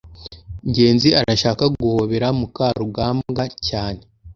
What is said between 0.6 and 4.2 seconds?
ngenzi arashaka guhobera mukarugambwa cyane